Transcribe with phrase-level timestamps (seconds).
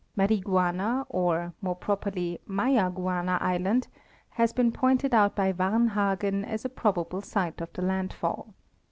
[0.17, 3.87] Mariguana or, more properly, Mayaguana island
[4.29, 8.51] has been pointed out by Varnhagen as a probable site of the landfall.